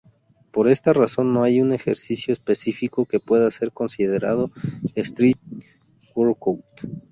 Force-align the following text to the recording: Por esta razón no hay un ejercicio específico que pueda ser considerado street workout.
Por 0.51 0.67
esta 0.67 0.93
razón 0.93 1.31
no 1.31 1.43
hay 1.43 1.61
un 1.61 1.73
ejercicio 1.73 2.31
específico 2.33 3.05
que 3.05 3.19
pueda 3.19 3.51
ser 3.51 3.71
considerado 3.71 4.49
street 4.95 5.37
workout. 6.15 6.63